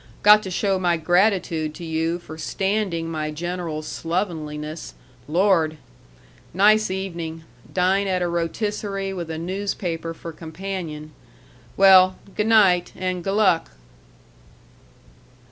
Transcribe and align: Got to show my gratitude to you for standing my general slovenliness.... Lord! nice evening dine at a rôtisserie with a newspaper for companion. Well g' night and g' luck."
Got 0.23 0.41
to 0.41 0.49
show 0.49 0.79
my 0.79 0.97
gratitude 0.97 1.75
to 1.75 1.85
you 1.85 2.17
for 2.17 2.35
standing 2.35 3.07
my 3.11 3.29
general 3.29 3.83
slovenliness.... 3.83 4.95
Lord! 5.27 5.77
nice 6.55 6.89
evening 6.89 7.43
dine 7.71 8.07
at 8.07 8.23
a 8.23 8.25
rôtisserie 8.25 9.15
with 9.15 9.29
a 9.29 9.37
newspaper 9.37 10.15
for 10.15 10.31
companion. 10.31 11.11
Well 11.77 12.15
g' 12.35 12.41
night 12.43 12.93
and 12.95 13.23
g' 13.23 13.29
luck." 13.29 13.69